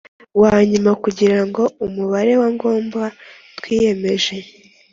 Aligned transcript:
Wa 0.41 0.53
nyuma 0.69 0.91
kugira 1.03 1.39
ngo 1.47 1.63
umubare 1.85 2.33
wa 2.41 2.49
ngombwa 2.55 3.03
twiyemeje 3.57 4.37